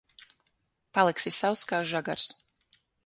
[0.97, 2.29] Paliksi sauss kā žagars.